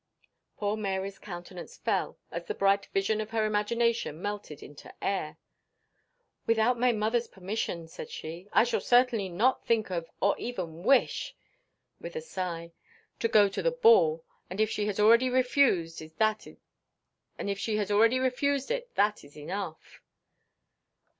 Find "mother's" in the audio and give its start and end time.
6.91-7.27